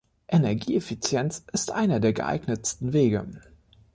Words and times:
Energieeffizienz 0.29 1.45
ist 1.53 1.69
einer 1.69 1.99
der 1.99 2.11
geeignetsten 2.13 2.91
Wege. 2.91 3.39